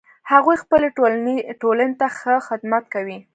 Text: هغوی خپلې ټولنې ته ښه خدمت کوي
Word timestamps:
هغوی 0.31 0.57
خپلې 0.63 0.87
ټولنې 1.61 1.93
ته 1.99 2.07
ښه 2.17 2.33
خدمت 2.47 2.83
کوي 2.93 3.17